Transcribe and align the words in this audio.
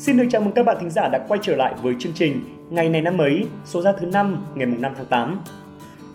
Xin 0.00 0.16
được 0.16 0.24
chào 0.30 0.42
mừng 0.42 0.52
các 0.52 0.66
bạn 0.66 0.76
thính 0.80 0.90
giả 0.90 1.08
đã 1.08 1.24
quay 1.28 1.40
trở 1.42 1.56
lại 1.56 1.74
với 1.82 1.94
chương 1.98 2.12
trình 2.14 2.40
Ngày 2.70 2.88
này 2.88 3.02
năm 3.02 3.18
ấy, 3.18 3.44
số 3.64 3.82
ra 3.82 3.92
thứ 3.92 4.06
5, 4.06 4.46
ngày 4.54 4.66
5 4.66 4.92
tháng 4.96 5.06
8. 5.06 5.40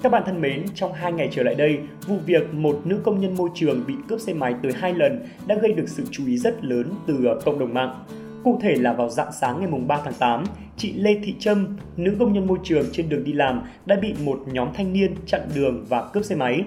Các 0.04 0.12
bạn 0.12 0.24
thân 0.26 0.42
mến, 0.42 0.66
trong 0.76 0.94
hai 0.94 1.14
ngày 1.14 1.30
trở 1.32 1.44
lại 1.44 1.56
đây, 1.56 1.80
vụ 2.08 2.18
việc 2.26 2.54
một 2.54 2.82
nữ 2.86 3.00
công 3.04 3.22
nhân 3.22 3.36
môi 3.38 3.50
trường 3.56 3.84
bị 3.88 3.94
cướp 4.08 4.20
xe 4.20 4.34
máy 4.34 4.56
tới 4.64 4.72
hai 4.74 4.94
lần 4.94 5.26
đã 5.48 5.56
gây 5.56 5.74
được 5.74 5.90
sự 5.90 6.04
chú 6.12 6.28
ý 6.28 6.38
rất 6.38 6.66
lớn 6.66 6.94
từ 7.08 7.26
ờ, 7.26 7.40
cộng 7.46 7.60
đồng 7.60 7.74
mạng. 7.74 8.04
Cụ 8.44 8.60
thể 8.62 8.76
là 8.76 8.94
vào 8.94 9.10
dạng 9.10 9.32
sáng 9.42 9.60
ngày 9.60 9.82
3 9.88 10.02
tháng 10.04 10.14
8, 10.14 10.44
chị 10.78 10.94
Lê 10.94 11.20
Thị 11.24 11.36
Trâm, 11.40 11.78
nữ 11.98 12.16
công 12.20 12.34
nhân 12.34 12.48
môi 12.48 12.58
trường 12.64 12.86
trên 12.92 13.10
đường 13.10 13.24
đi 13.24 13.34
làm 13.34 13.62
đã 13.86 13.96
bị 14.02 14.14
một 14.24 14.40
nhóm 14.52 14.68
thanh 14.74 14.94
niên 14.94 15.16
chặn 15.26 15.42
đường 15.56 15.86
và 15.90 16.10
cướp 16.14 16.26
xe 16.26 16.36
máy. 16.36 16.64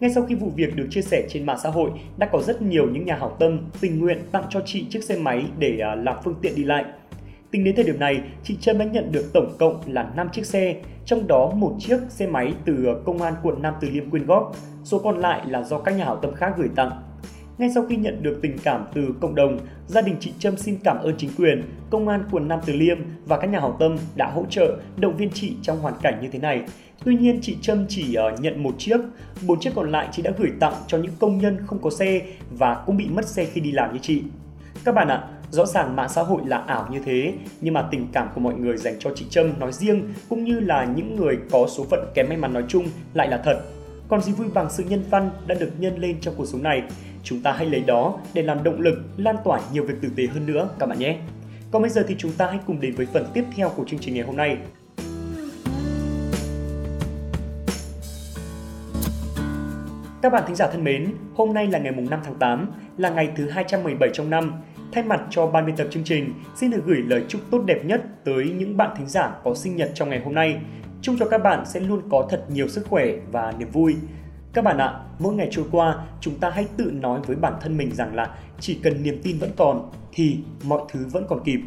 Ngay 0.00 0.10
sau 0.10 0.24
khi 0.24 0.34
vụ 0.34 0.50
việc 0.56 0.76
được 0.76 0.86
chia 0.90 1.02
sẻ 1.02 1.26
trên 1.28 1.46
mạng 1.46 1.58
xã 1.62 1.70
hội, 1.70 1.90
đã 2.16 2.28
có 2.32 2.42
rất 2.42 2.62
nhiều 2.62 2.90
những 2.90 3.04
nhà 3.04 3.16
hảo 3.16 3.36
tâm 3.40 3.58
tình 3.80 3.98
nguyện 3.98 4.18
tặng 4.32 4.44
cho 4.50 4.60
chị 4.66 4.86
chiếc 4.90 5.04
xe 5.04 5.18
máy 5.18 5.44
để 5.58 5.78
à, 5.78 5.94
làm 5.94 6.16
phương 6.24 6.34
tiện 6.42 6.54
đi 6.54 6.64
lại. 6.64 6.84
Tính 7.50 7.64
đến 7.64 7.76
thời 7.76 7.84
điểm 7.84 7.98
này, 7.98 8.20
chị 8.42 8.56
Trâm 8.60 8.78
đã 8.78 8.84
nhận 8.84 9.12
được 9.12 9.30
tổng 9.32 9.56
cộng 9.58 9.80
là 9.86 10.12
5 10.16 10.28
chiếc 10.32 10.46
xe, 10.46 10.76
trong 11.04 11.26
đó 11.26 11.50
một 11.50 11.76
chiếc 11.78 11.98
xe 12.08 12.26
máy 12.26 12.54
từ 12.64 12.86
à, 12.86 12.92
Công 13.04 13.22
an 13.22 13.34
quận 13.42 13.62
Nam 13.62 13.74
Từ 13.80 13.88
Liêm 13.90 14.10
quyên 14.10 14.26
góp, 14.26 14.56
số 14.84 14.98
còn 14.98 15.18
lại 15.18 15.40
là 15.46 15.62
do 15.62 15.78
các 15.78 15.92
nhà 15.92 16.04
hảo 16.04 16.16
tâm 16.16 16.34
khác 16.34 16.52
gửi 16.56 16.68
tặng. 16.76 16.90
Ngay 17.58 17.70
sau 17.74 17.86
khi 17.88 17.96
nhận 17.96 18.22
được 18.22 18.38
tình 18.42 18.56
cảm 18.64 18.86
từ 18.94 19.14
cộng 19.20 19.34
đồng, 19.34 19.58
gia 19.86 20.00
đình 20.00 20.16
chị 20.20 20.32
Trâm 20.38 20.56
xin 20.56 20.78
cảm 20.84 20.98
ơn 20.98 21.14
chính 21.18 21.30
quyền, 21.38 21.62
công 21.90 22.08
an 22.08 22.24
quận 22.30 22.48
Nam 22.48 22.60
Từ 22.66 22.72
Liêm 22.72 22.98
và 23.26 23.38
các 23.38 23.46
nhà 23.46 23.60
hảo 23.60 23.76
tâm 23.80 23.96
đã 24.16 24.30
hỗ 24.34 24.44
trợ, 24.50 24.76
động 24.96 25.16
viên 25.16 25.30
chị 25.30 25.56
trong 25.62 25.78
hoàn 25.78 25.94
cảnh 26.02 26.18
như 26.22 26.28
thế 26.32 26.38
này. 26.38 26.62
Tuy 27.04 27.16
nhiên, 27.16 27.38
chị 27.42 27.56
Trâm 27.62 27.86
chỉ 27.88 28.14
ờ, 28.14 28.36
nhận 28.40 28.62
một 28.62 28.74
chiếc, 28.78 29.00
bốn 29.46 29.60
chiếc 29.60 29.70
còn 29.74 29.92
lại 29.92 30.08
chị 30.12 30.22
đã 30.22 30.30
gửi 30.38 30.50
tặng 30.60 30.74
cho 30.86 30.98
những 30.98 31.12
công 31.18 31.38
nhân 31.38 31.58
không 31.66 31.78
có 31.82 31.90
xe 31.90 32.20
và 32.50 32.82
cũng 32.86 32.96
bị 32.96 33.06
mất 33.08 33.28
xe 33.28 33.44
khi 33.44 33.60
đi 33.60 33.72
làm 33.72 33.92
như 33.92 33.98
chị. 34.02 34.22
Các 34.84 34.94
bạn 34.94 35.08
ạ, 35.08 35.24
rõ 35.50 35.66
ràng 35.66 35.96
mạng 35.96 36.08
xã 36.08 36.22
hội 36.22 36.40
là 36.46 36.58
ảo 36.58 36.88
như 36.90 36.98
thế, 37.04 37.32
nhưng 37.60 37.74
mà 37.74 37.88
tình 37.90 38.06
cảm 38.12 38.28
của 38.34 38.40
mọi 38.40 38.54
người 38.54 38.76
dành 38.76 38.94
cho 38.98 39.10
chị 39.14 39.26
Trâm 39.30 39.60
nói 39.60 39.72
riêng 39.72 40.02
cũng 40.28 40.44
như 40.44 40.60
là 40.60 40.84
những 40.84 41.16
người 41.16 41.38
có 41.50 41.66
số 41.68 41.86
phận 41.90 42.06
kém 42.14 42.28
may 42.28 42.36
mắn 42.36 42.52
nói 42.52 42.64
chung 42.68 42.86
lại 43.14 43.28
là 43.28 43.42
thật. 43.44 43.60
Còn 44.08 44.20
gì 44.20 44.32
vui 44.32 44.46
bằng 44.54 44.70
sự 44.70 44.84
nhân 44.88 45.04
văn 45.10 45.30
đã 45.46 45.54
được 45.54 45.70
nhân 45.78 45.98
lên 45.98 46.16
trong 46.20 46.34
cuộc 46.36 46.46
sống 46.46 46.62
này. 46.62 46.82
Chúng 47.22 47.40
ta 47.40 47.52
hãy 47.52 47.66
lấy 47.66 47.80
đó 47.80 48.18
để 48.34 48.42
làm 48.42 48.62
động 48.62 48.80
lực 48.80 48.98
lan 49.16 49.36
tỏa 49.44 49.60
nhiều 49.72 49.84
việc 49.84 49.94
tử 50.02 50.08
tế 50.16 50.26
hơn 50.26 50.46
nữa 50.46 50.68
các 50.78 50.86
bạn 50.86 50.98
nhé. 50.98 51.18
Còn 51.70 51.82
bây 51.82 51.90
giờ 51.90 52.04
thì 52.08 52.14
chúng 52.18 52.32
ta 52.32 52.46
hãy 52.46 52.58
cùng 52.66 52.80
đến 52.80 52.94
với 52.94 53.06
phần 53.06 53.26
tiếp 53.34 53.44
theo 53.56 53.68
của 53.68 53.84
chương 53.84 54.00
trình 54.00 54.14
ngày 54.14 54.24
hôm 54.24 54.36
nay. 54.36 54.56
Các 60.22 60.32
bạn 60.32 60.42
thính 60.46 60.56
giả 60.56 60.68
thân 60.72 60.84
mến, 60.84 61.14
hôm 61.34 61.54
nay 61.54 61.66
là 61.66 61.78
ngày 61.78 61.92
mùng 61.92 62.10
5 62.10 62.20
tháng 62.24 62.34
8, 62.34 62.72
là 62.96 63.10
ngày 63.10 63.32
thứ 63.36 63.48
217 63.48 64.10
trong 64.12 64.30
năm. 64.30 64.52
Thay 64.92 65.04
mặt 65.04 65.20
cho 65.30 65.46
ban 65.46 65.66
biên 65.66 65.76
tập 65.76 65.86
chương 65.90 66.04
trình, 66.04 66.32
xin 66.56 66.70
được 66.70 66.82
gửi 66.86 66.96
lời 66.96 67.24
chúc 67.28 67.40
tốt 67.50 67.62
đẹp 67.66 67.84
nhất 67.84 68.04
tới 68.24 68.44
những 68.58 68.76
bạn 68.76 68.94
thính 68.96 69.08
giả 69.08 69.34
có 69.44 69.54
sinh 69.54 69.76
nhật 69.76 69.90
trong 69.94 70.10
ngày 70.10 70.20
hôm 70.24 70.34
nay. 70.34 70.60
Chúc 71.02 71.14
cho 71.18 71.28
các 71.28 71.38
bạn 71.38 71.66
sẽ 71.66 71.80
luôn 71.80 72.02
có 72.10 72.26
thật 72.30 72.44
nhiều 72.48 72.68
sức 72.68 72.86
khỏe 72.88 73.06
và 73.32 73.52
niềm 73.58 73.68
vui. 73.70 73.96
Các 74.52 74.64
bạn 74.64 74.78
ạ, 74.78 75.00
mỗi 75.18 75.34
ngày 75.34 75.48
trôi 75.50 75.64
qua, 75.70 76.06
chúng 76.20 76.38
ta 76.38 76.50
hãy 76.50 76.66
tự 76.76 76.90
nói 76.94 77.20
với 77.26 77.36
bản 77.36 77.54
thân 77.60 77.76
mình 77.76 77.94
rằng 77.94 78.14
là 78.14 78.36
chỉ 78.60 78.80
cần 78.82 79.02
niềm 79.02 79.20
tin 79.22 79.38
vẫn 79.38 79.50
còn 79.56 79.90
thì 80.12 80.38
mọi 80.64 80.80
thứ 80.92 81.06
vẫn 81.12 81.24
còn 81.28 81.44
kịp. 81.44 81.60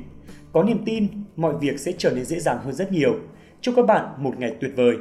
Có 0.51 0.63
niềm 0.63 0.83
tin, 0.85 1.07
mọi 1.35 1.53
việc 1.61 1.79
sẽ 1.79 1.91
trở 1.97 2.11
nên 2.15 2.25
dễ 2.25 2.39
dàng 2.39 2.59
hơn 2.63 2.73
rất 2.73 2.91
nhiều. 2.91 3.15
Chúc 3.61 3.73
các 3.77 3.85
bạn 3.85 4.05
một 4.17 4.33
ngày 4.37 4.55
tuyệt 4.61 4.71
vời. 4.75 4.95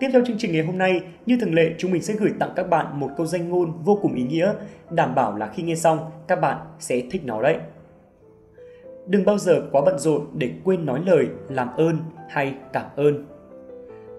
Tiếp 0.00 0.08
theo 0.12 0.24
chương 0.24 0.38
trình 0.38 0.52
ngày 0.52 0.62
hôm 0.62 0.78
nay, 0.78 1.02
như 1.26 1.38
thường 1.40 1.54
lệ, 1.54 1.74
chúng 1.78 1.90
mình 1.90 2.02
sẽ 2.02 2.14
gửi 2.14 2.32
tặng 2.38 2.52
các 2.56 2.70
bạn 2.70 3.00
một 3.00 3.08
câu 3.16 3.26
danh 3.26 3.48
ngôn 3.48 3.72
vô 3.84 3.98
cùng 4.02 4.14
ý 4.14 4.22
nghĩa, 4.22 4.52
đảm 4.90 5.14
bảo 5.14 5.36
là 5.36 5.50
khi 5.54 5.62
nghe 5.62 5.74
xong, 5.74 5.98
các 6.28 6.40
bạn 6.40 6.58
sẽ 6.78 7.02
thích 7.10 7.22
nó 7.24 7.42
đấy. 7.42 7.56
Đừng 9.06 9.24
bao 9.24 9.38
giờ 9.38 9.62
quá 9.72 9.82
bận 9.86 9.98
rộn 9.98 10.26
để 10.34 10.50
quên 10.64 10.86
nói 10.86 11.00
lời 11.06 11.26
làm 11.48 11.68
ơn 11.76 11.98
hay 12.28 12.54
cảm 12.72 12.86
ơn. 12.96 13.26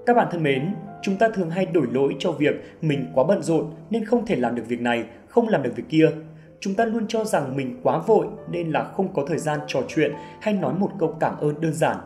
Các 0.05 0.15
bạn 0.15 0.27
thân 0.31 0.43
mến, 0.43 0.73
chúng 1.01 1.17
ta 1.17 1.29
thường 1.29 1.49
hay 1.49 1.65
đổi 1.65 1.87
lỗi 1.91 2.15
cho 2.19 2.31
việc 2.31 2.55
mình 2.81 3.05
quá 3.13 3.23
bận 3.23 3.43
rộn 3.43 3.65
nên 3.89 4.05
không 4.05 4.25
thể 4.25 4.35
làm 4.35 4.55
được 4.55 4.63
việc 4.67 4.81
này, 4.81 5.03
không 5.27 5.47
làm 5.47 5.63
được 5.63 5.71
việc 5.75 5.89
kia. 5.89 6.09
Chúng 6.59 6.75
ta 6.75 6.85
luôn 6.85 7.05
cho 7.07 7.23
rằng 7.23 7.55
mình 7.55 7.79
quá 7.83 7.97
vội 8.07 8.27
nên 8.51 8.71
là 8.71 8.83
không 8.83 9.13
có 9.13 9.25
thời 9.27 9.37
gian 9.37 9.59
trò 9.67 9.79
chuyện 9.87 10.11
hay 10.41 10.53
nói 10.53 10.73
một 10.73 10.89
câu 10.99 11.17
cảm 11.19 11.37
ơn 11.37 11.61
đơn 11.61 11.73
giản. 11.73 11.97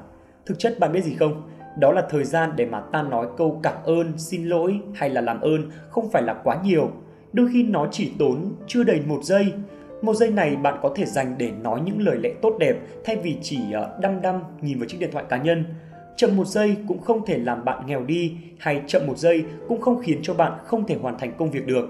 Thực 0.45 0.59
chất 0.59 0.79
bạn 0.79 0.91
biết 0.91 1.03
gì 1.03 1.16
không? 1.16 1.41
Đó 1.80 1.91
là 1.91 2.08
thời 2.09 2.24
gian 2.24 2.52
để 2.56 2.66
mà 2.66 2.80
ta 2.80 3.02
nói 3.02 3.28
câu 3.38 3.59
cảm 3.63 3.74
ơn, 3.86 4.18
xin 4.18 4.46
lỗi 4.46 4.80
hay 4.94 5.09
là 5.09 5.22
làm 5.22 5.41
ơn 5.41 5.69
không 5.90 6.09
phải 6.09 6.22
là 6.22 6.34
quá 6.34 6.59
nhiều. 6.63 6.91
Đôi 7.34 7.47
khi 7.53 7.63
nó 7.63 7.88
chỉ 7.91 8.12
tốn 8.19 8.52
chưa 8.68 8.84
đầy 8.84 9.02
một 9.08 9.19
giây. 9.24 9.53
Một 10.02 10.13
giây 10.13 10.30
này 10.30 10.56
bạn 10.56 10.80
có 10.81 10.91
thể 10.96 11.06
dành 11.06 11.36
để 11.38 11.52
nói 11.62 11.81
những 11.86 12.02
lời 12.02 12.18
lẽ 12.24 12.30
tốt 12.41 12.58
đẹp 12.59 12.75
thay 13.06 13.16
vì 13.16 13.38
chỉ 13.41 13.59
ờ, 13.74 13.97
đăm 14.02 14.22
đăm 14.22 14.40
nhìn 14.62 14.80
vào 14.80 14.88
chiếc 14.88 14.97
điện 15.00 15.09
thoại 15.12 15.25
cá 15.30 15.38
nhân. 15.38 15.63
Chậm 16.16 16.36
một 16.36 16.47
giây 16.47 16.75
cũng 16.88 17.02
không 17.02 17.25
thể 17.25 17.38
làm 17.38 17.66
bạn 17.66 17.86
nghèo 17.86 18.03
đi 18.03 18.38
hay 18.59 18.81
chậm 18.88 19.07
một 19.07 19.18
giây 19.18 19.44
cũng 19.68 19.81
không 19.81 20.02
khiến 20.03 20.19
cho 20.22 20.34
bạn 20.34 20.52
không 20.66 20.86
thể 20.88 20.96
hoàn 21.02 21.18
thành 21.18 21.34
công 21.38 21.52
việc 21.52 21.68
được. 21.68 21.86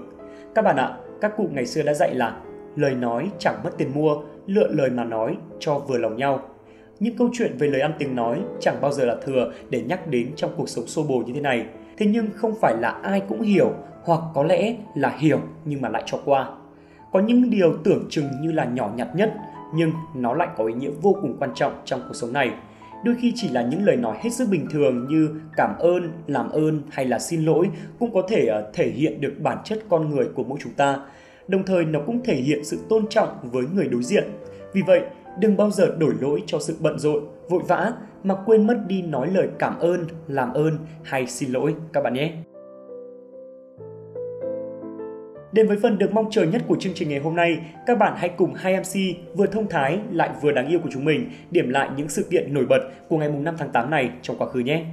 Các 0.54 0.62
bạn 0.62 0.76
ạ, 0.76 0.96
các 1.20 1.32
cụ 1.36 1.48
ngày 1.52 1.66
xưa 1.66 1.82
đã 1.82 1.94
dạy 1.94 2.14
là 2.14 2.36
lời 2.76 2.94
nói 2.94 3.30
chẳng 3.38 3.60
mất 3.64 3.70
tiền 3.78 3.90
mua, 3.94 4.16
lựa 4.46 4.68
lời 4.68 4.90
mà 4.90 5.04
nói 5.04 5.36
cho 5.58 5.78
vừa 5.78 5.98
lòng 5.98 6.16
nhau. 6.16 6.42
Những 7.00 7.16
câu 7.16 7.30
chuyện 7.32 7.56
về 7.58 7.66
lời 7.66 7.80
ăn 7.80 7.92
tiếng 7.98 8.14
nói 8.14 8.40
chẳng 8.60 8.80
bao 8.80 8.92
giờ 8.92 9.04
là 9.04 9.16
thừa 9.26 9.52
để 9.70 9.82
nhắc 9.82 10.06
đến 10.06 10.30
trong 10.36 10.50
cuộc 10.56 10.68
sống 10.68 10.86
xô 10.86 11.02
bồ 11.02 11.18
như 11.18 11.32
thế 11.32 11.40
này. 11.40 11.66
Thế 11.98 12.06
nhưng 12.06 12.26
không 12.34 12.54
phải 12.60 12.74
là 12.80 12.88
ai 12.88 13.22
cũng 13.28 13.42
hiểu 13.42 13.72
hoặc 14.04 14.20
có 14.34 14.42
lẽ 14.42 14.76
là 14.94 15.16
hiểu 15.18 15.40
nhưng 15.64 15.80
mà 15.80 15.88
lại 15.88 16.02
cho 16.06 16.18
qua. 16.24 16.48
Có 17.12 17.20
những 17.20 17.50
điều 17.50 17.76
tưởng 17.84 18.06
chừng 18.10 18.28
như 18.42 18.52
là 18.52 18.64
nhỏ 18.64 18.90
nhặt 18.96 19.08
nhất 19.14 19.34
nhưng 19.74 19.92
nó 20.14 20.34
lại 20.34 20.48
có 20.56 20.64
ý 20.64 20.74
nghĩa 20.74 20.90
vô 21.02 21.16
cùng 21.22 21.36
quan 21.38 21.50
trọng 21.54 21.72
trong 21.84 22.00
cuộc 22.08 22.14
sống 22.14 22.32
này. 22.32 22.50
Đôi 23.04 23.14
khi 23.20 23.32
chỉ 23.36 23.48
là 23.48 23.62
những 23.62 23.84
lời 23.84 23.96
nói 23.96 24.16
hết 24.20 24.30
sức 24.30 24.48
bình 24.50 24.66
thường 24.70 25.06
như 25.08 25.30
cảm 25.56 25.78
ơn, 25.78 26.12
làm 26.26 26.48
ơn 26.48 26.82
hay 26.90 27.06
là 27.06 27.18
xin 27.18 27.44
lỗi 27.44 27.70
cũng 27.98 28.14
có 28.14 28.22
thể 28.28 28.46
ờ, 28.46 28.70
thể 28.74 28.90
hiện 28.90 29.20
được 29.20 29.34
bản 29.38 29.58
chất 29.64 29.78
con 29.88 30.10
người 30.10 30.28
của 30.34 30.44
mỗi 30.44 30.58
chúng 30.62 30.72
ta. 30.72 30.98
Đồng 31.48 31.62
thời 31.66 31.84
nó 31.84 32.00
cũng 32.06 32.24
thể 32.24 32.34
hiện 32.34 32.64
sự 32.64 32.78
tôn 32.88 33.06
trọng 33.08 33.28
với 33.42 33.64
người 33.74 33.88
đối 33.88 34.02
diện. 34.02 34.24
Vì 34.74 34.82
vậy, 34.86 35.00
đừng 35.40 35.56
bao 35.56 35.70
giờ 35.70 35.96
đổi 35.98 36.14
lỗi 36.20 36.42
cho 36.46 36.58
sự 36.58 36.76
bận 36.80 36.98
rộn, 36.98 37.24
vội 37.48 37.62
vã 37.68 37.92
mà 38.24 38.34
quên 38.46 38.66
mất 38.66 38.78
đi 38.86 39.02
nói 39.02 39.30
lời 39.34 39.48
cảm 39.58 39.78
ơn, 39.78 40.04
làm 40.28 40.52
ơn 40.52 40.78
hay 41.02 41.26
xin 41.26 41.52
lỗi 41.52 41.74
các 41.92 42.00
bạn 42.00 42.14
nhé. 42.14 42.32
Đến 45.52 45.68
với 45.68 45.76
phần 45.82 45.98
được 45.98 46.12
mong 46.12 46.30
chờ 46.30 46.44
nhất 46.44 46.62
của 46.66 46.76
chương 46.80 46.94
trình 46.94 47.08
ngày 47.08 47.18
hôm 47.18 47.36
nay, 47.36 47.58
các 47.86 47.98
bạn 47.98 48.12
hãy 48.16 48.28
cùng 48.28 48.54
hai 48.54 48.76
MC 48.76 49.16
vừa 49.34 49.46
thông 49.46 49.68
thái 49.68 50.00
lại 50.12 50.30
vừa 50.42 50.52
đáng 50.52 50.68
yêu 50.68 50.80
của 50.82 50.88
chúng 50.92 51.04
mình 51.04 51.30
điểm 51.50 51.68
lại 51.68 51.88
những 51.96 52.08
sự 52.08 52.26
kiện 52.30 52.54
nổi 52.54 52.66
bật 52.66 52.80
của 53.08 53.18
ngày 53.18 53.28
5 53.28 53.54
tháng 53.58 53.70
8 53.70 53.90
này 53.90 54.10
trong 54.22 54.36
quá 54.38 54.48
khứ 54.48 54.60
nhé. 54.60 54.84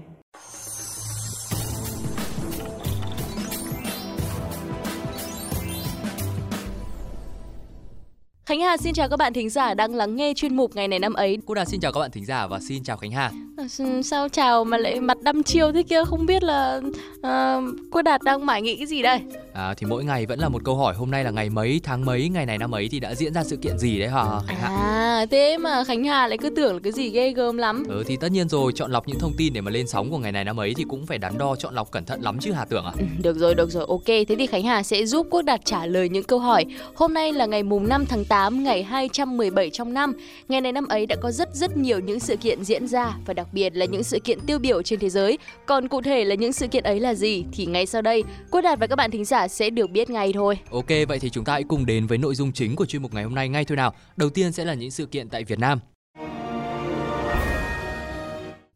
Khánh 8.53 8.61
Hà 8.61 8.77
xin 8.77 8.93
chào 8.93 9.09
các 9.09 9.17
bạn 9.17 9.33
thính 9.33 9.49
giả 9.49 9.73
đang 9.73 9.95
lắng 9.95 10.15
nghe 10.15 10.33
chuyên 10.35 10.55
mục 10.55 10.75
ngày 10.75 10.87
này 10.87 10.99
năm 10.99 11.13
ấy. 11.13 11.37
Cô 11.45 11.53
Đạt 11.53 11.67
xin 11.67 11.79
chào 11.79 11.91
các 11.91 11.99
bạn 11.99 12.11
thính 12.11 12.25
giả 12.25 12.47
và 12.47 12.59
xin 12.59 12.83
chào 12.83 12.97
Khánh 12.97 13.11
Hà. 13.11 13.31
À, 13.57 13.63
sao 14.03 14.29
chào 14.29 14.63
mà 14.63 14.77
lại 14.77 14.99
mặt 14.99 15.17
đăm 15.21 15.43
chiêu 15.43 15.71
thế 15.71 15.83
kia 15.83 16.03
không 16.03 16.25
biết 16.25 16.43
là 16.43 16.81
uh, 17.17 17.75
cô 17.91 18.01
Đạt 18.01 18.21
đang 18.23 18.45
mải 18.45 18.61
nghĩ 18.61 18.75
cái 18.75 18.85
gì 18.85 19.01
đây? 19.01 19.19
À, 19.53 19.73
thì 19.77 19.87
mỗi 19.87 20.03
ngày 20.03 20.25
vẫn 20.25 20.39
là 20.39 20.49
một 20.49 20.61
câu 20.65 20.75
hỏi 20.75 20.95
hôm 20.95 21.11
nay 21.11 21.23
là 21.23 21.31
ngày 21.31 21.49
mấy 21.49 21.81
tháng 21.83 22.05
mấy 22.05 22.29
ngày 22.29 22.45
này 22.45 22.57
năm 22.57 22.71
ấy 22.71 22.87
thì 22.91 22.99
đã 22.99 23.15
diễn 23.15 23.33
ra 23.33 23.43
sự 23.43 23.57
kiện 23.57 23.77
gì 23.77 23.99
đấy 23.99 24.09
hả 24.09 24.23
Khánh 24.47 24.57
Hà? 24.57 24.67
À 24.67 25.25
thế 25.31 25.57
mà 25.57 25.83
Khánh 25.83 26.03
Hà 26.03 26.27
lại 26.27 26.37
cứ 26.37 26.49
tưởng 26.49 26.73
là 26.73 26.79
cái 26.83 26.91
gì 26.91 27.09
ghê 27.09 27.31
gớm 27.31 27.57
lắm. 27.57 27.83
Ừ 27.89 28.03
thì 28.07 28.17
tất 28.17 28.31
nhiên 28.31 28.49
rồi 28.49 28.71
chọn 28.75 28.91
lọc 28.91 29.07
những 29.07 29.19
thông 29.19 29.33
tin 29.37 29.53
để 29.53 29.61
mà 29.61 29.71
lên 29.71 29.87
sóng 29.87 30.11
của 30.11 30.17
ngày 30.17 30.31
này 30.31 30.43
năm 30.43 30.59
ấy 30.59 30.73
thì 30.77 30.83
cũng 30.89 31.05
phải 31.05 31.17
đắn 31.17 31.37
đo 31.37 31.55
chọn 31.55 31.73
lọc 31.73 31.91
cẩn 31.91 32.05
thận 32.05 32.21
lắm 32.21 32.37
chứ 32.39 32.51
Hà 32.51 32.65
tưởng 32.65 32.85
à? 32.85 32.91
Ừ, 32.97 33.05
được 33.21 33.37
rồi 33.37 33.55
được 33.55 33.71
rồi 33.71 33.85
ok 33.89 34.05
thế 34.05 34.35
thì 34.37 34.47
Khánh 34.47 34.63
Hà 34.63 34.83
sẽ 34.83 35.05
giúp 35.05 35.27
Quốc 35.29 35.41
Đạt 35.41 35.65
trả 35.65 35.85
lời 35.85 36.09
những 36.09 36.23
câu 36.23 36.39
hỏi. 36.39 36.65
Hôm 36.95 37.13
nay 37.13 37.33
là 37.33 37.45
ngày 37.45 37.63
mùng 37.63 37.89
5 37.89 38.05
tháng 38.05 38.25
8 38.43 38.63
ngày 38.63 38.83
217 38.83 39.69
trong 39.69 39.93
năm. 39.93 40.13
Ngày 40.47 40.61
này 40.61 40.71
năm 40.71 40.87
ấy 40.87 41.05
đã 41.05 41.15
có 41.21 41.31
rất 41.31 41.55
rất 41.55 41.77
nhiều 41.77 41.99
những 41.99 42.19
sự 42.19 42.35
kiện 42.37 42.63
diễn 42.63 42.87
ra 42.87 43.13
và 43.25 43.33
đặc 43.33 43.47
biệt 43.51 43.75
là 43.75 43.85
những 43.85 44.03
sự 44.03 44.19
kiện 44.19 44.39
tiêu 44.39 44.59
biểu 44.59 44.81
trên 44.81 44.99
thế 44.99 45.09
giới. 45.09 45.37
Còn 45.65 45.87
cụ 45.87 46.01
thể 46.01 46.25
là 46.25 46.35
những 46.35 46.53
sự 46.53 46.67
kiện 46.67 46.83
ấy 46.83 46.99
là 46.99 47.13
gì 47.13 47.45
thì 47.53 47.65
ngay 47.65 47.85
sau 47.85 48.01
đây 48.01 48.23
Quốc 48.51 48.61
Đạt 48.61 48.79
và 48.79 48.87
các 48.87 48.95
bạn 48.95 49.11
thính 49.11 49.25
giả 49.25 49.47
sẽ 49.47 49.69
được 49.69 49.89
biết 49.89 50.09
ngay 50.09 50.33
thôi. 50.33 50.59
Ok, 50.71 50.89
vậy 51.07 51.19
thì 51.19 51.29
chúng 51.29 51.45
ta 51.45 51.53
hãy 51.53 51.63
cùng 51.63 51.85
đến 51.85 52.07
với 52.07 52.17
nội 52.17 52.35
dung 52.35 52.51
chính 52.51 52.75
của 52.75 52.85
chuyên 52.85 53.01
mục 53.01 53.13
ngày 53.13 53.23
hôm 53.23 53.35
nay 53.35 53.49
ngay 53.49 53.65
thôi 53.65 53.75
nào. 53.75 53.93
Đầu 54.15 54.29
tiên 54.29 54.51
sẽ 54.51 54.65
là 54.65 54.73
những 54.73 54.91
sự 54.91 55.05
kiện 55.05 55.29
tại 55.29 55.43
Việt 55.43 55.59
Nam. 55.59 55.79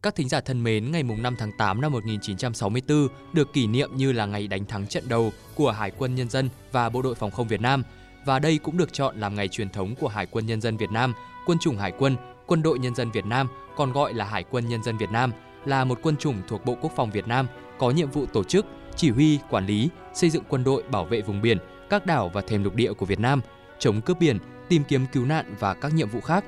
Các 0.01 0.15
thính 0.15 0.29
giả 0.29 0.39
thân 0.39 0.63
mến, 0.63 0.91
ngày 0.91 1.03
5 1.03 1.35
tháng 1.39 1.51
8 1.57 1.81
năm 1.81 1.91
1964 1.91 3.07
được 3.33 3.53
kỷ 3.53 3.67
niệm 3.67 3.89
như 3.95 4.11
là 4.11 4.25
ngày 4.25 4.47
đánh 4.47 4.65
thắng 4.65 4.87
trận 4.87 5.03
đầu 5.09 5.31
của 5.55 5.71
Hải 5.71 5.91
quân 5.97 6.15
Nhân 6.15 6.29
dân 6.29 6.49
và 6.71 6.89
Bộ 6.89 7.01
đội 7.01 7.15
Phòng 7.15 7.31
không 7.31 7.47
Việt 7.47 7.61
Nam. 7.61 7.83
Và 8.27 8.39
đây 8.39 8.57
cũng 8.57 8.77
được 8.77 8.93
chọn 8.93 9.17
làm 9.17 9.35
ngày 9.35 9.47
truyền 9.47 9.69
thống 9.69 9.95
của 9.95 10.07
Hải 10.07 10.25
quân 10.25 10.45
Nhân 10.45 10.61
dân 10.61 10.77
Việt 10.77 10.91
Nam, 10.91 11.13
Quân 11.45 11.59
chủng 11.59 11.77
Hải 11.77 11.91
quân, 11.97 12.15
Quân 12.45 12.61
đội 12.61 12.79
Nhân 12.79 12.95
dân 12.95 13.11
Việt 13.11 13.25
Nam, 13.25 13.47
còn 13.75 13.91
gọi 13.91 14.13
là 14.13 14.25
Hải 14.25 14.43
quân 14.43 14.67
Nhân 14.67 14.83
dân 14.83 14.97
Việt 14.97 15.11
Nam, 15.11 15.31
là 15.65 15.85
một 15.85 15.99
quân 16.01 16.17
chủng 16.17 16.35
thuộc 16.47 16.65
Bộ 16.65 16.75
Quốc 16.81 16.91
phòng 16.95 17.11
Việt 17.11 17.27
Nam 17.27 17.47
có 17.79 17.91
nhiệm 17.91 18.11
vụ 18.11 18.25
tổ 18.25 18.43
chức, 18.43 18.65
chỉ 18.95 19.09
huy, 19.09 19.39
quản 19.49 19.65
lý, 19.65 19.89
xây 20.13 20.29
dựng 20.29 20.43
quân 20.49 20.63
đội 20.63 20.83
bảo 20.83 21.05
vệ 21.05 21.21
vùng 21.21 21.41
biển, 21.41 21.57
các 21.89 22.05
đảo 22.05 22.31
và 22.33 22.41
thềm 22.41 22.63
lục 22.63 22.75
địa 22.75 22.93
của 22.93 23.05
Việt 23.05 23.19
Nam, 23.19 23.41
chống 23.79 24.01
cướp 24.01 24.19
biển, 24.19 24.37
tìm 24.69 24.83
kiếm 24.83 25.05
cứu 25.13 25.25
nạn 25.25 25.55
và 25.59 25.73
các 25.73 25.93
nhiệm 25.93 26.09
vụ 26.09 26.21
khác. 26.21 26.45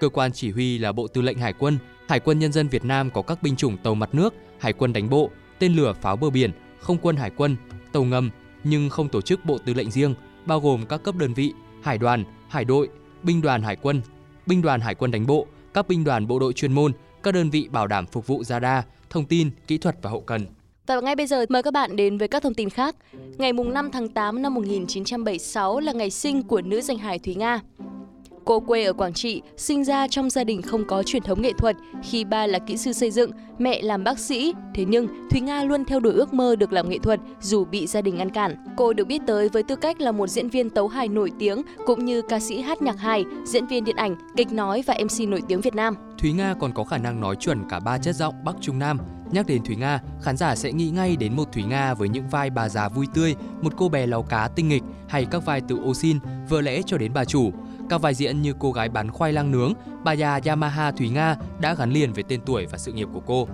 Cơ 0.00 0.08
quan 0.08 0.32
chỉ 0.32 0.50
huy 0.50 0.78
là 0.78 0.92
Bộ 0.92 1.08
Tư 1.08 1.22
lệnh 1.22 1.38
Hải 1.38 1.52
quân. 1.52 1.78
Hải 2.08 2.20
quân 2.20 2.38
Nhân 2.38 2.52
dân 2.52 2.68
Việt 2.68 2.84
Nam 2.84 3.10
có 3.10 3.22
các 3.22 3.42
binh 3.42 3.56
chủng 3.56 3.76
tàu 3.76 3.94
mặt 3.94 4.14
nước, 4.14 4.34
hải 4.58 4.72
quân 4.72 4.92
đánh 4.92 5.10
bộ, 5.10 5.30
tên 5.58 5.76
lửa 5.76 5.92
pháo 6.00 6.16
bờ 6.16 6.30
biển, 6.30 6.50
không 6.80 6.98
quân 7.02 7.16
hải 7.16 7.30
quân, 7.30 7.56
tàu 7.92 8.04
ngầm, 8.04 8.30
nhưng 8.64 8.90
không 8.90 9.08
tổ 9.08 9.20
chức 9.20 9.44
bộ 9.44 9.58
tư 9.64 9.74
lệnh 9.74 9.90
riêng, 9.90 10.14
bao 10.48 10.60
gồm 10.60 10.86
các 10.86 11.02
cấp 11.02 11.14
đơn 11.16 11.34
vị, 11.34 11.52
hải 11.82 11.98
đoàn, 11.98 12.24
hải 12.48 12.64
đội, 12.64 12.88
binh 13.22 13.42
đoàn 13.42 13.62
hải 13.62 13.76
quân, 13.76 14.00
binh 14.46 14.62
đoàn 14.62 14.80
hải 14.80 14.94
quân 14.94 15.10
đánh 15.10 15.26
bộ, 15.26 15.46
các 15.74 15.88
binh 15.88 16.04
đoàn 16.04 16.26
bộ 16.26 16.38
đội 16.38 16.52
chuyên 16.52 16.72
môn, 16.72 16.92
các 17.22 17.34
đơn 17.34 17.50
vị 17.50 17.68
bảo 17.70 17.86
đảm 17.86 18.06
phục 18.06 18.26
vụ 18.26 18.44
radar, 18.44 18.84
thông 19.10 19.24
tin, 19.24 19.50
kỹ 19.66 19.78
thuật 19.78 19.96
và 20.02 20.10
hậu 20.10 20.20
cần. 20.20 20.46
Và 20.86 21.00
ngay 21.00 21.16
bây 21.16 21.26
giờ 21.26 21.44
mời 21.48 21.62
các 21.62 21.72
bạn 21.72 21.96
đến 21.96 22.18
với 22.18 22.28
các 22.28 22.42
thông 22.42 22.54
tin 22.54 22.70
khác. 22.70 22.96
Ngày 23.38 23.52
mùng 23.52 23.74
5 23.74 23.90
tháng 23.90 24.08
8 24.08 24.42
năm 24.42 24.54
1976 24.54 25.80
là 25.80 25.92
ngày 25.92 26.10
sinh 26.10 26.42
của 26.42 26.60
nữ 26.60 26.80
danh 26.80 26.98
hài 26.98 27.18
Thúy 27.18 27.34
Nga. 27.34 27.60
Cô 28.48 28.60
quê 28.60 28.84
ở 28.84 28.92
Quảng 28.92 29.12
Trị, 29.12 29.42
sinh 29.56 29.84
ra 29.84 30.08
trong 30.08 30.30
gia 30.30 30.44
đình 30.44 30.62
không 30.62 30.84
có 30.86 31.02
truyền 31.02 31.22
thống 31.22 31.42
nghệ 31.42 31.52
thuật 31.58 31.76
khi 32.02 32.24
ba 32.24 32.46
là 32.46 32.58
kỹ 32.58 32.76
sư 32.76 32.92
xây 32.92 33.10
dựng, 33.10 33.30
mẹ 33.58 33.82
làm 33.82 34.04
bác 34.04 34.18
sĩ. 34.18 34.54
Thế 34.74 34.84
nhưng, 34.88 35.08
Thúy 35.30 35.40
Nga 35.40 35.64
luôn 35.64 35.84
theo 35.84 36.00
đuổi 36.00 36.12
ước 36.12 36.34
mơ 36.34 36.56
được 36.56 36.72
làm 36.72 36.88
nghệ 36.88 36.98
thuật 36.98 37.20
dù 37.40 37.64
bị 37.64 37.86
gia 37.86 38.00
đình 38.00 38.16
ngăn 38.16 38.30
cản. 38.30 38.56
Cô 38.76 38.92
được 38.92 39.06
biết 39.06 39.22
tới 39.26 39.48
với 39.48 39.62
tư 39.62 39.76
cách 39.76 40.00
là 40.00 40.12
một 40.12 40.26
diễn 40.26 40.48
viên 40.48 40.70
tấu 40.70 40.88
hài 40.88 41.08
nổi 41.08 41.32
tiếng 41.38 41.62
cũng 41.86 42.04
như 42.04 42.22
ca 42.22 42.40
sĩ 42.40 42.60
hát 42.60 42.82
nhạc 42.82 42.98
hài, 42.98 43.24
diễn 43.44 43.66
viên 43.66 43.84
điện 43.84 43.96
ảnh, 43.96 44.16
kịch 44.36 44.52
nói 44.52 44.82
và 44.86 44.94
MC 45.04 45.28
nổi 45.28 45.42
tiếng 45.48 45.60
Việt 45.60 45.74
Nam. 45.74 45.94
Thúy 46.18 46.32
Nga 46.32 46.54
còn 46.60 46.72
có 46.72 46.84
khả 46.84 46.98
năng 46.98 47.20
nói 47.20 47.36
chuẩn 47.36 47.68
cả 47.68 47.80
ba 47.80 47.98
chất 47.98 48.14
giọng 48.14 48.34
Bắc 48.44 48.56
Trung 48.60 48.78
Nam. 48.78 48.98
Nhắc 49.32 49.46
đến 49.46 49.64
Thúy 49.64 49.76
Nga, 49.76 50.00
khán 50.22 50.36
giả 50.36 50.56
sẽ 50.56 50.72
nghĩ 50.72 50.90
ngay 50.90 51.16
đến 51.16 51.36
một 51.36 51.52
Thúy 51.52 51.62
Nga 51.62 51.94
với 51.94 52.08
những 52.08 52.28
vai 52.28 52.50
bà 52.50 52.68
già 52.68 52.88
vui 52.88 53.06
tươi, 53.14 53.34
một 53.62 53.72
cô 53.76 53.88
bé 53.88 54.06
láu 54.06 54.22
cá 54.22 54.48
tinh 54.48 54.68
nghịch 54.68 54.82
hay 55.08 55.26
các 55.30 55.46
vai 55.46 55.60
từ 55.68 55.78
ô 55.84 55.94
xin, 55.94 56.18
vợ 56.48 56.60
lẽ 56.60 56.80
cho 56.86 56.98
đến 56.98 57.12
bà 57.14 57.24
chủ. 57.24 57.52
Các 57.88 58.02
vai 58.02 58.14
diễn 58.14 58.42
như 58.42 58.54
cô 58.58 58.72
gái 58.72 58.88
bán 58.88 59.10
khoai 59.10 59.32
lang 59.32 59.50
nướng, 59.50 59.72
bà 60.04 60.12
già 60.12 60.40
Yamaha 60.44 60.90
Thúy 60.90 61.08
Nga 61.08 61.36
đã 61.60 61.74
gắn 61.74 61.90
liền 61.90 62.12
với 62.12 62.24
tên 62.28 62.40
tuổi 62.46 62.66
và 62.66 62.78
sự 62.78 62.92
nghiệp 62.92 63.08
của 63.14 63.22
cô. 63.26 63.48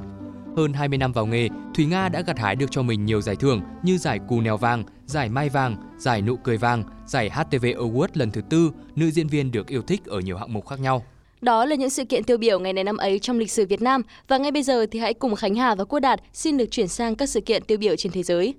Hơn 0.56 0.72
20 0.72 0.98
năm 0.98 1.12
vào 1.12 1.26
nghề, 1.26 1.48
Thúy 1.74 1.86
Nga 1.86 2.08
đã 2.08 2.22
gặt 2.26 2.38
hái 2.38 2.56
được 2.56 2.66
cho 2.70 2.82
mình 2.82 3.04
nhiều 3.04 3.20
giải 3.20 3.36
thưởng 3.36 3.60
như 3.82 3.98
giải 3.98 4.18
Cù 4.28 4.40
Nèo 4.40 4.56
Vàng, 4.56 4.84
giải 5.06 5.28
Mai 5.28 5.48
Vàng, 5.48 5.76
giải 5.98 6.22
Nụ 6.22 6.36
Cười 6.36 6.56
Vàng, 6.56 6.84
giải 7.06 7.30
HTV 7.30 7.64
Award 7.64 8.08
lần 8.14 8.30
thứ 8.30 8.40
tư, 8.50 8.70
nữ 8.96 9.10
diễn 9.10 9.26
viên 9.26 9.50
được 9.50 9.66
yêu 9.66 9.82
thích 9.82 10.04
ở 10.06 10.20
nhiều 10.20 10.36
hạng 10.36 10.52
mục 10.52 10.66
khác 10.66 10.80
nhau. 10.80 11.04
Đó 11.40 11.64
là 11.64 11.76
những 11.76 11.90
sự 11.90 12.04
kiện 12.04 12.24
tiêu 12.24 12.38
biểu 12.38 12.60
ngày 12.60 12.72
này 12.72 12.84
năm 12.84 12.96
ấy 12.96 13.18
trong 13.18 13.38
lịch 13.38 13.50
sử 13.50 13.66
Việt 13.66 13.82
Nam 13.82 14.02
và 14.28 14.38
ngay 14.38 14.52
bây 14.52 14.62
giờ 14.62 14.86
thì 14.90 14.98
hãy 14.98 15.14
cùng 15.14 15.34
Khánh 15.34 15.54
Hà 15.54 15.74
và 15.74 15.84
Quốc 15.84 16.00
Đạt 16.00 16.20
xin 16.32 16.56
được 16.56 16.70
chuyển 16.70 16.88
sang 16.88 17.16
các 17.16 17.28
sự 17.28 17.40
kiện 17.40 17.62
tiêu 17.64 17.78
biểu 17.78 17.96
trên 17.96 18.12
thế 18.12 18.22
giới. 18.22 18.54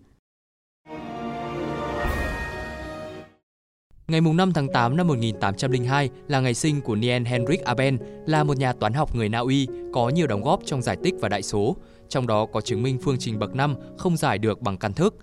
Ngày 4.07 4.21
5 4.21 4.53
tháng 4.53 4.67
8 4.67 4.97
năm 4.97 5.07
1802 5.07 6.09
là 6.27 6.39
ngày 6.39 6.53
sinh 6.53 6.81
của 6.81 6.95
Niels 6.95 7.27
Henrik 7.27 7.63
Abel, 7.63 7.95
là 8.25 8.43
một 8.43 8.57
nhà 8.57 8.73
toán 8.73 8.93
học 8.93 9.15
người 9.15 9.29
Na 9.29 9.39
Uy 9.39 9.67
có 9.93 10.09
nhiều 10.09 10.27
đóng 10.27 10.43
góp 10.43 10.59
trong 10.65 10.81
giải 10.81 10.97
tích 11.03 11.13
và 11.19 11.29
đại 11.29 11.41
số, 11.41 11.75
trong 12.09 12.27
đó 12.27 12.45
có 12.45 12.61
chứng 12.61 12.83
minh 12.83 12.97
phương 13.01 13.15
trình 13.19 13.39
bậc 13.39 13.55
5 13.55 13.75
không 13.97 14.17
giải 14.17 14.37
được 14.37 14.61
bằng 14.61 14.77
căn 14.77 14.93
thức. 14.93 15.15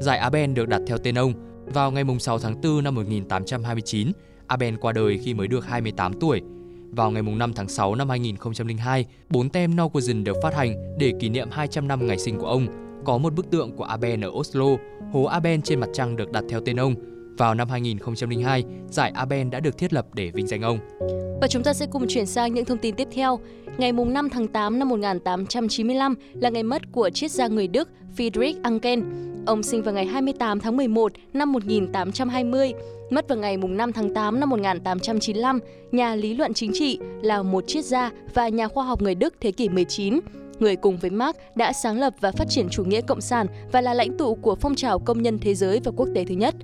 Giải 0.00 0.18
Abel 0.18 0.52
được 0.52 0.68
đặt 0.68 0.80
theo 0.86 0.98
tên 0.98 1.18
ông. 1.18 1.32
Vào 1.66 1.90
ngày 1.90 2.04
6 2.20 2.38
tháng 2.38 2.60
4 2.60 2.84
năm 2.84 2.94
1829, 2.94 4.12
Abel 4.46 4.74
qua 4.76 4.92
đời 4.92 5.20
khi 5.24 5.34
mới 5.34 5.48
được 5.48 5.66
28 5.66 6.12
tuổi. 6.20 6.42
Vào 6.90 7.10
ngày 7.10 7.22
5 7.22 7.52
tháng 7.54 7.68
6 7.68 7.94
năm 7.94 8.08
2002, 8.08 9.06
bốn 9.28 9.48
tem 9.48 9.76
Norwegian 9.76 10.24
được 10.24 10.36
phát 10.42 10.54
hành 10.54 10.96
để 10.98 11.12
kỷ 11.20 11.28
niệm 11.28 11.48
200 11.50 11.88
năm 11.88 12.06
ngày 12.06 12.18
sinh 12.18 12.38
của 12.38 12.46
ông. 12.46 12.66
Có 13.04 13.18
một 13.18 13.34
bức 13.34 13.50
tượng 13.50 13.76
của 13.76 13.84
Abel 13.84 14.24
ở 14.24 14.28
Oslo, 14.28 14.66
hố 15.12 15.24
Abel 15.24 15.60
trên 15.64 15.80
mặt 15.80 15.88
trăng 15.92 16.16
được 16.16 16.32
đặt 16.32 16.44
theo 16.48 16.60
tên 16.60 16.76
ông, 16.76 16.94
vào 17.38 17.54
năm 17.54 17.68
2002, 17.68 18.64
giải 18.90 19.12
Abel 19.14 19.48
đã 19.48 19.60
được 19.60 19.78
thiết 19.78 19.92
lập 19.92 20.06
để 20.14 20.30
vinh 20.34 20.46
danh 20.46 20.62
ông. 20.62 20.78
Và 21.40 21.46
chúng 21.50 21.62
ta 21.62 21.72
sẽ 21.72 21.86
cùng 21.90 22.06
chuyển 22.08 22.26
sang 22.26 22.54
những 22.54 22.64
thông 22.64 22.78
tin 22.78 22.94
tiếp 22.94 23.08
theo. 23.12 23.38
Ngày 23.78 23.92
5 23.92 24.30
tháng 24.30 24.48
8 24.48 24.78
năm 24.78 24.88
1895 24.88 26.14
là 26.34 26.50
ngày 26.50 26.62
mất 26.62 26.82
của 26.92 27.10
triết 27.10 27.30
gia 27.30 27.48
người 27.48 27.68
Đức 27.68 27.88
Friedrich 28.16 28.54
Engels. 28.64 29.04
Ông 29.46 29.62
sinh 29.62 29.82
vào 29.82 29.94
ngày 29.94 30.06
28 30.06 30.60
tháng 30.60 30.76
11 30.76 31.12
năm 31.32 31.52
1820, 31.52 32.72
mất 33.10 33.28
vào 33.28 33.38
ngày 33.38 33.56
5 33.56 33.92
tháng 33.92 34.14
8 34.14 34.40
năm 34.40 34.50
1895, 34.50 35.60
nhà 35.92 36.14
lý 36.14 36.34
luận 36.34 36.54
chính 36.54 36.70
trị, 36.74 36.98
là 37.22 37.42
một 37.42 37.64
triết 37.66 37.84
gia 37.84 38.10
và 38.34 38.48
nhà 38.48 38.68
khoa 38.68 38.84
học 38.84 39.02
người 39.02 39.14
Đức 39.14 39.34
thế 39.40 39.52
kỷ 39.52 39.68
19 39.68 40.20
người 40.60 40.76
cùng 40.76 40.96
với 40.96 41.10
Marx 41.10 41.36
đã 41.54 41.72
sáng 41.72 42.00
lập 42.00 42.14
và 42.20 42.32
phát 42.32 42.48
triển 42.48 42.68
chủ 42.68 42.84
nghĩa 42.84 43.00
cộng 43.00 43.20
sản 43.20 43.46
và 43.72 43.80
là 43.80 43.94
lãnh 43.94 44.16
tụ 44.16 44.34
của 44.34 44.54
phong 44.54 44.74
trào 44.74 44.98
công 44.98 45.22
nhân 45.22 45.38
thế 45.38 45.54
giới 45.54 45.80
và 45.84 45.92
quốc 45.96 46.08
tế 46.14 46.24
thứ 46.24 46.34
nhất. 46.34 46.54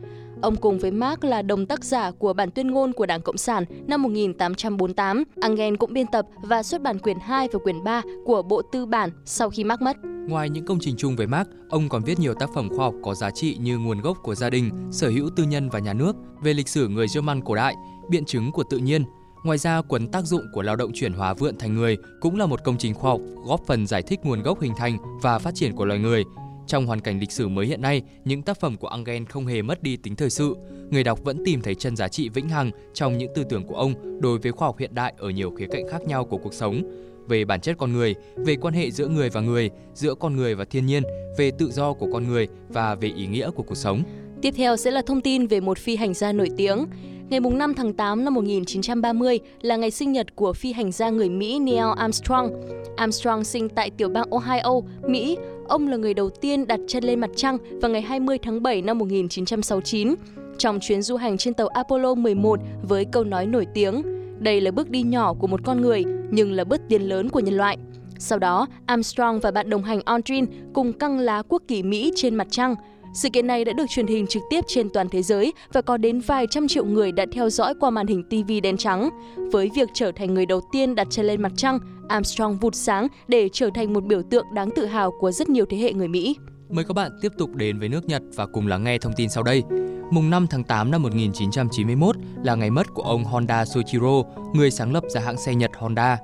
Ông 0.45 0.57
cùng 0.57 0.79
với 0.79 0.91
Marx 0.91 1.19
là 1.23 1.43
đồng 1.43 1.67
tác 1.67 1.85
giả 1.85 2.11
của 2.11 2.33
bản 2.33 2.51
tuyên 2.51 2.71
ngôn 2.71 2.93
của 2.93 3.07
Đảng 3.07 3.23
Cộng 3.23 3.37
sản 3.37 3.65
năm 3.87 4.03
1848. 4.03 5.25
Engels 5.43 5.79
cũng 5.79 5.93
biên 5.93 6.07
tập 6.07 6.27
và 6.43 6.63
xuất 6.63 6.83
bản 6.83 6.99
quyển 6.99 7.19
2 7.21 7.49
và 7.53 7.59
quyển 7.59 7.85
3 7.85 8.03
của 8.25 8.43
Bộ 8.43 8.63
Tư 8.73 8.87
bản 8.87 9.11
sau 9.25 9.51
khi 9.51 9.65
Marx 9.65 9.81
mất. 9.83 9.97
Ngoài 10.29 10.51
những 10.51 10.67
công 10.67 10.79
trình 10.81 10.95
chung 10.99 11.17
với 11.17 11.27
Marx, 11.27 11.49
ông 11.69 11.89
còn 11.89 12.03
viết 12.05 12.19
nhiều 12.19 12.35
tác 12.35 12.51
phẩm 12.55 12.69
khoa 12.69 12.85
học 12.85 12.95
có 13.05 13.15
giá 13.15 13.31
trị 13.31 13.57
như 13.61 13.79
Nguồn 13.79 14.01
gốc 14.01 14.19
của 14.23 14.35
gia 14.35 14.51
đình, 14.51 14.71
Sở 14.93 15.09
hữu 15.09 15.31
tư 15.37 15.45
nhân 15.45 15.69
và 15.69 15.79
nhà 15.79 15.93
nước, 15.93 16.17
về 16.43 16.55
lịch 16.55 16.69
sử 16.69 16.89
người 16.89 17.07
German 17.15 17.41
cổ 17.45 17.55
đại, 17.55 17.75
Biện 18.11 18.25
chứng 18.25 18.53
của 18.53 18.65
tự 18.71 18.79
nhiên, 18.79 19.05
Ngoài 19.45 19.59
ra, 19.59 19.83
cuốn 19.83 20.07
tác 20.07 20.25
dụng 20.25 20.43
của 20.53 20.63
lao 20.63 20.77
động 20.77 20.91
chuyển 20.95 21.13
hóa 21.13 21.35
vượn 21.35 21.59
thành 21.59 21.75
người 21.75 21.97
cũng 22.21 22.37
là 22.37 22.47
một 22.47 22.65
công 22.65 22.79
trình 22.79 22.95
khoa 22.95 23.11
học 23.11 23.21
góp 23.45 23.61
phần 23.67 23.87
giải 23.87 24.03
thích 24.03 24.21
nguồn 24.23 24.43
gốc 24.43 24.61
hình 24.61 24.73
thành 24.77 24.99
và 25.23 25.39
phát 25.39 25.55
triển 25.55 25.77
của 25.77 25.85
loài 25.85 26.01
người, 26.01 26.25
trong 26.67 26.87
hoàn 26.87 27.01
cảnh 27.01 27.21
lịch 27.21 27.33
sử 27.33 27.49
mới 27.49 27.67
hiện 27.67 27.83
nay, 27.83 28.03
những 28.25 28.43
tác 28.43 28.61
phẩm 28.61 28.77
của 28.77 28.89
Engel 28.89 29.25
không 29.25 29.47
hề 29.47 29.63
mất 29.63 29.83
đi 29.83 29.97
tính 29.97 30.17
thời 30.17 30.31
sự. 30.31 30.57
Người 30.91 31.05
đọc 31.05 31.25
vẫn 31.25 31.43
tìm 31.45 31.61
thấy 31.61 31.75
chân 31.75 31.97
giá 31.97 32.09
trị 32.09 32.29
vĩnh 32.29 32.49
hằng 32.49 32.71
trong 32.95 33.19
những 33.19 33.33
tư 33.35 33.45
tưởng 33.45 33.65
của 33.67 33.75
ông 33.75 34.21
đối 34.21 34.39
với 34.39 34.53
khoa 34.53 34.69
học 34.69 34.79
hiện 34.79 34.95
đại 34.95 35.15
ở 35.19 35.31
nhiều 35.31 35.51
khía 35.51 35.67
cạnh 35.67 35.89
khác 35.91 36.03
nhau 36.03 36.25
của 36.25 36.39
cuộc 36.39 36.55
sống. 36.55 36.83
Về 37.29 37.45
bản 37.45 37.61
chất 37.61 37.77
con 37.79 37.93
người, 37.93 38.15
về 38.37 38.57
quan 38.57 38.75
hệ 38.75 38.91
giữa 38.91 39.09
người 39.09 39.31
và 39.31 39.41
người, 39.41 39.71
giữa 39.95 40.15
con 40.15 40.37
người 40.37 40.55
và 40.55 40.65
thiên 40.65 40.87
nhiên, 40.87 41.03
về 41.39 41.51
tự 41.59 41.71
do 41.71 41.93
của 41.93 42.09
con 42.13 42.29
người 42.29 42.49
và 42.69 42.95
về 42.95 43.09
ý 43.17 43.27
nghĩa 43.27 43.51
của 43.51 43.63
cuộc 43.63 43.77
sống. 43.77 44.03
Tiếp 44.43 44.55
theo 44.57 44.77
sẽ 44.77 44.91
là 44.91 45.03
thông 45.07 45.21
tin 45.21 45.47
về 45.47 45.61
một 45.61 45.79
phi 45.79 45.97
hành 45.97 46.15
gia 46.15 46.33
nổi 46.33 46.49
tiếng. 46.57 46.87
Ngày 47.31 47.41
5 47.41 47.75
tháng 47.75 47.93
8 47.93 48.25
năm 48.25 48.35
1930 48.35 49.39
là 49.63 49.77
ngày 49.77 49.91
sinh 49.91 50.13
nhật 50.13 50.37
của 50.37 50.53
phi 50.53 50.73
hành 50.73 50.93
gia 50.93 51.11
người 51.11 51.29
Mỹ 51.29 51.59
Neil 51.59 51.85
Armstrong. 51.97 52.51
Armstrong 52.97 53.45
sinh 53.45 53.69
tại 53.69 53.91
tiểu 53.91 54.09
bang 54.09 54.31
Ohio, 54.31 54.81
Mỹ. 55.09 55.37
Ông 55.69 55.89
là 55.89 55.97
người 55.97 56.15
đầu 56.15 56.31
tiên 56.31 56.67
đặt 56.67 56.81
chân 56.89 57.05
lên 57.05 57.21
mặt 57.21 57.31
trăng 57.37 57.59
vào 57.83 57.91
ngày 57.91 58.03
20 58.03 58.39
tháng 58.39 58.63
7 58.63 58.83
năm 58.83 58.99
1969 58.99 60.15
trong 60.59 60.79
chuyến 60.81 61.03
du 61.03 61.17
hành 61.17 61.39
trên 61.39 61.55
tàu 61.55 61.69
Apollo 61.69 62.15
11 62.15 62.61
với 62.83 63.05
câu 63.05 63.25
nói 63.25 63.47
nổi 63.47 63.67
tiếng 63.75 64.03
đây 64.39 64.61
là 64.61 64.71
bước 64.71 64.91
đi 64.91 65.03
nhỏ 65.03 65.35
của 65.35 65.47
một 65.47 65.61
con 65.65 65.81
người 65.81 66.05
nhưng 66.31 66.53
là 66.53 66.65
bước 66.65 66.81
tiến 66.89 67.03
lớn 67.03 67.29
của 67.29 67.41
nhân 67.41 67.55
loại. 67.55 67.79
Sau 68.19 68.39
đó, 68.39 68.67
Armstrong 68.87 69.41
và 69.41 69.51
bạn 69.51 69.71
đồng 69.71 69.83
hành 69.83 70.01
Aldrin 70.05 70.47
cùng 70.73 70.93
căng 70.93 71.19
lá 71.19 71.43
quốc 71.49 71.63
kỳ 71.69 71.83
Mỹ 71.83 72.13
trên 72.17 72.35
mặt 72.35 72.47
trăng– 72.51 72.75
sự 73.15 73.29
kiện 73.33 73.47
này 73.47 73.65
đã 73.65 73.73
được 73.73 73.87
truyền 73.89 74.07
hình 74.07 74.27
trực 74.27 74.43
tiếp 74.51 74.65
trên 74.69 74.91
toàn 74.91 75.09
thế 75.09 75.23
giới 75.23 75.53
và 75.73 75.83
có 75.83 75.97
đến 75.97 76.21
vài 76.21 76.47
trăm 76.51 76.69
triệu 76.69 76.85
người 76.85 77.13
đã 77.13 77.27
theo 77.33 77.51
dõi 77.51 77.75
qua 77.81 77.91
màn 77.91 78.07
hình 78.07 78.23
TV 78.23 78.53
đen 78.63 78.77
trắng. 78.77 79.11
Với 79.53 79.71
việc 79.75 79.89
trở 79.95 80.13
thành 80.13 80.35
người 80.35 80.47
đầu 80.47 80.61
tiên 80.73 80.95
đặt 80.95 81.07
chân 81.11 81.27
lên 81.27 81.43
mặt 81.43 81.53
trăng, 81.57 81.79
Armstrong 82.09 82.59
vụt 82.59 82.75
sáng 82.75 83.09
để 83.29 83.49
trở 83.53 83.71
thành 83.75 83.93
một 83.93 84.05
biểu 84.05 84.23
tượng 84.23 84.47
đáng 84.55 84.71
tự 84.77 84.87
hào 84.87 85.11
của 85.21 85.33
rất 85.33 85.49
nhiều 85.49 85.65
thế 85.71 85.77
hệ 85.77 85.93
người 85.93 86.09
Mỹ. 86.09 86.37
Mời 86.69 86.85
các 86.85 86.93
bạn 86.95 87.11
tiếp 87.23 87.33
tục 87.39 87.51
đến 87.55 87.79
với 87.79 87.89
nước 87.89 88.05
Nhật 88.05 88.23
và 88.35 88.47
cùng 88.47 88.67
lắng 88.67 88.85
nghe 88.85 88.99
thông 88.99 89.13
tin 89.17 89.29
sau 89.29 89.43
đây. 89.43 89.63
Mùng 90.11 90.31
5 90.31 90.47
tháng 90.51 90.65
8 90.65 90.91
năm 90.91 91.03
1991 91.03 92.17
là 92.43 92.55
ngày 92.55 92.71
mất 92.71 92.87
của 92.95 93.03
ông 93.03 93.25
Honda 93.25 93.65
Soichiro, 93.65 94.23
người 94.55 94.71
sáng 94.71 94.93
lập 94.93 95.05
ra 95.09 95.21
hãng 95.21 95.37
xe 95.37 95.55
Nhật 95.55 95.71
Honda. 95.79 96.19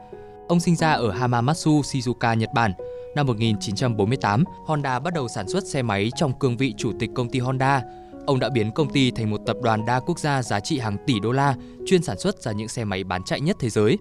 Ông 0.48 0.60
sinh 0.60 0.76
ra 0.76 0.92
ở 0.92 1.10
Hamamatsu, 1.10 1.80
Shizuoka, 1.80 2.34
Nhật 2.34 2.50
Bản 2.54 2.72
Năm 3.14 3.26
1948, 3.26 4.44
Honda 4.66 4.98
bắt 4.98 5.14
đầu 5.14 5.28
sản 5.28 5.48
xuất 5.48 5.66
xe 5.66 5.82
máy 5.82 6.10
trong 6.16 6.38
cương 6.38 6.56
vị 6.56 6.74
chủ 6.76 6.92
tịch 6.98 7.10
công 7.14 7.28
ty 7.28 7.38
Honda. 7.38 7.82
Ông 8.26 8.40
đã 8.40 8.48
biến 8.48 8.72
công 8.72 8.92
ty 8.92 9.10
thành 9.10 9.30
một 9.30 9.40
tập 9.46 9.56
đoàn 9.62 9.86
đa 9.86 10.00
quốc 10.00 10.18
gia 10.18 10.42
giá 10.42 10.60
trị 10.60 10.78
hàng 10.78 10.96
tỷ 11.06 11.20
đô 11.20 11.32
la, 11.32 11.54
chuyên 11.86 12.02
sản 12.02 12.18
xuất 12.18 12.42
ra 12.42 12.52
những 12.52 12.68
xe 12.68 12.84
máy 12.84 13.04
bán 13.04 13.22
chạy 13.22 13.40
nhất 13.40 13.56
thế 13.60 13.70
giới. 13.70 13.98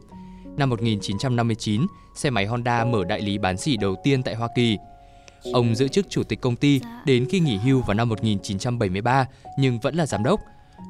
Năm 0.58 0.70
1959, 0.70 1.82
xe 2.16 2.30
máy 2.30 2.46
Honda 2.46 2.86
mở 2.86 3.04
đại 3.04 3.22
lý 3.22 3.38
bán 3.38 3.58
xỉ 3.58 3.78
đầu 3.78 3.96
tiên 4.04 4.24
tại 4.24 4.36
Hoa 4.36 4.48
Kỳ. 4.56 4.78
Ông 5.54 5.76
giữ 5.76 5.88
chức 5.88 6.10
chủ 6.10 6.24
tịch 6.24 6.42
công 6.42 6.56
ty 6.56 6.82
đến 7.06 7.26
khi 7.30 7.40
nghỉ 7.40 7.58
hưu 7.58 7.82
vào 7.82 7.94
năm 7.94 8.10
1973 8.10 9.26
nhưng 9.58 9.80
vẫn 9.80 9.96
là 9.96 10.06
giám 10.06 10.24
đốc. 10.24 10.40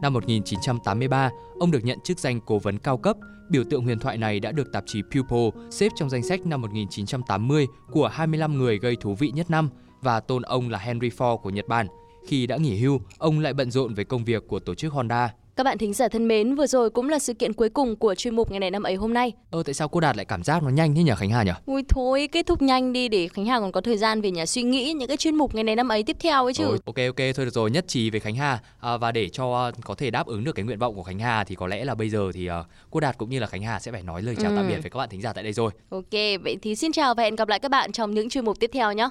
Năm 0.01 0.13
1983, 0.13 1.29
ông 1.60 1.72
được 1.72 1.84
nhận 1.84 2.00
chức 2.03 2.19
danh 2.19 2.39
cố 2.46 2.60
vấn 2.60 2.77
cao 2.77 2.98
cấp 2.98 3.17
Biểu 3.50 3.63
tượng 3.63 3.84
huyền 3.84 4.00
thoại 4.00 4.17
này 4.17 4.39
đã 4.39 4.51
được 4.51 4.72
tạp 4.72 4.84
chí 4.88 5.01
People 5.01 5.62
xếp 5.72 5.91
trong 5.96 6.10
danh 6.10 6.24
sách 6.24 6.46
năm 6.46 6.62
1980 6.62 7.67
của 7.91 8.08
25 8.08 8.58
người 8.58 8.79
gây 8.79 8.96
thú 8.96 9.15
vị 9.15 9.31
nhất 9.31 9.50
năm 9.50 9.69
và 10.01 10.19
tôn 10.19 10.41
ông 10.41 10.69
là 10.69 10.77
Henry 10.77 11.10
Ford 11.10 11.38
của 11.38 11.50
Nhật 11.50 11.67
Bản. 11.67 11.88
Khi 12.27 12.48
đã 12.48 12.58
nghỉ 12.58 12.79
hưu, 12.79 13.01
ông 13.17 13.39
lại 13.39 13.53
bận 13.53 13.72
rộn 13.72 13.93
với 13.93 14.05
công 14.05 14.25
việc 14.25 14.48
của 14.48 14.60
tổ 14.60 14.75
chức 14.75 14.93
Honda. 14.93 15.34
Các 15.59 15.63
bạn 15.63 15.77
thính 15.77 15.93
giả 15.93 16.07
thân 16.07 16.27
mến, 16.27 16.55
vừa 16.55 16.67
rồi 16.67 16.89
cũng 16.89 17.09
là 17.09 17.19
sự 17.19 17.33
kiện 17.33 17.53
cuối 17.53 17.69
cùng 17.69 17.95
của 17.95 18.15
chuyên 18.15 18.35
mục 18.35 18.51
ngày 18.51 18.59
này 18.59 18.71
năm 18.71 18.83
ấy 18.83 18.95
hôm 18.95 19.13
nay. 19.13 19.31
Ờ 19.51 19.63
tại 19.63 19.73
sao 19.73 19.87
cô 19.87 19.99
Đạt 19.99 20.17
lại 20.17 20.25
cảm 20.25 20.43
giác 20.43 20.63
nó 20.63 20.69
nhanh 20.69 20.95
thế 20.95 21.03
nhỉ 21.03 21.11
Khánh 21.17 21.29
Hà 21.29 21.43
nhỉ? 21.43 21.51
Ui 21.65 21.83
thôi, 21.89 22.29
kết 22.31 22.45
thúc 22.45 22.61
nhanh 22.61 22.93
đi 22.93 23.07
để 23.07 23.27
Khánh 23.27 23.45
Hà 23.45 23.59
còn 23.59 23.71
có 23.71 23.81
thời 23.81 23.97
gian 23.97 24.21
về 24.21 24.31
nhà 24.31 24.45
suy 24.45 24.63
nghĩ 24.63 24.93
những 24.93 25.07
cái 25.07 25.17
chuyên 25.17 25.35
mục 25.35 25.55
ngày 25.55 25.63
này 25.63 25.75
năm 25.75 25.89
ấy 25.89 26.03
tiếp 26.03 26.17
theo 26.19 26.43
ấy 26.43 26.53
chứ. 26.53 26.63
Rồi, 26.63 26.77
ok 26.85 26.95
ok 26.95 27.35
thôi 27.35 27.45
được 27.45 27.53
rồi, 27.53 27.71
nhất 27.71 27.87
trí 27.87 28.09
với 28.09 28.19
Khánh 28.19 28.35
Hà 28.35 28.59
à, 28.79 28.97
và 28.97 29.11
để 29.11 29.29
cho 29.29 29.71
có 29.83 29.95
thể 29.95 30.11
đáp 30.11 30.27
ứng 30.27 30.43
được 30.43 30.51
cái 30.55 30.65
nguyện 30.65 30.79
vọng 30.79 30.95
của 30.95 31.03
Khánh 31.03 31.19
Hà 31.19 31.43
thì 31.43 31.55
có 31.55 31.67
lẽ 31.67 31.85
là 31.85 31.95
bây 31.95 32.09
giờ 32.09 32.31
thì 32.33 32.49
uh, 32.49 32.53
cô 32.91 32.99
Đạt 32.99 33.17
cũng 33.17 33.29
như 33.29 33.39
là 33.39 33.47
Khánh 33.47 33.63
Hà 33.63 33.79
sẽ 33.79 33.91
phải 33.91 34.03
nói 34.03 34.21
lời 34.21 34.35
chào 34.35 34.51
ừ. 34.51 34.55
tạm 34.55 34.67
biệt 34.67 34.79
với 34.81 34.89
các 34.91 34.97
bạn 34.97 35.09
thính 35.09 35.21
giả 35.21 35.33
tại 35.33 35.43
đây 35.43 35.53
rồi. 35.53 35.71
Ok, 35.89 36.11
vậy 36.43 36.57
thì 36.61 36.75
xin 36.75 36.91
chào 36.91 37.15
và 37.15 37.23
hẹn 37.23 37.35
gặp 37.35 37.47
lại 37.47 37.59
các 37.59 37.71
bạn 37.71 37.91
trong 37.91 38.13
những 38.13 38.29
chuyên 38.29 38.45
mục 38.45 38.59
tiếp 38.59 38.69
theo 38.73 38.93
nhé. 38.93 39.09